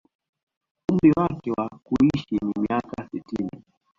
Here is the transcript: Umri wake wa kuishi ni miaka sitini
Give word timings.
Umri 0.91 1.09
wake 1.17 1.51
wa 1.57 1.69
kuishi 1.83 2.35
ni 2.45 2.53
miaka 2.59 3.09
sitini 3.11 3.63